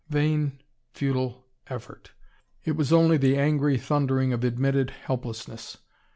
Vain, 0.09 0.59
futile 0.95 1.43
effort! 1.67 2.09
It 2.65 2.71
was 2.71 2.91
only 2.91 3.17
the 3.17 3.37
angry 3.37 3.77
thundering 3.77 4.33
of 4.33 4.43
admitted 4.43 4.89
helplessness. 4.89 5.77